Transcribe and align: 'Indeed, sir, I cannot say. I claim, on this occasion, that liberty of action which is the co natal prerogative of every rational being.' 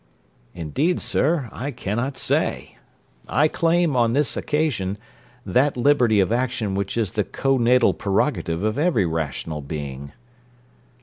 'Indeed, 0.55 0.99
sir, 0.99 1.47
I 1.51 1.69
cannot 1.69 2.17
say. 2.17 2.75
I 3.29 3.47
claim, 3.47 3.95
on 3.95 4.13
this 4.13 4.35
occasion, 4.35 4.97
that 5.45 5.77
liberty 5.77 6.19
of 6.19 6.31
action 6.31 6.73
which 6.73 6.97
is 6.97 7.11
the 7.11 7.23
co 7.23 7.59
natal 7.59 7.93
prerogative 7.93 8.63
of 8.63 8.79
every 8.79 9.05
rational 9.05 9.61
being.' 9.61 10.11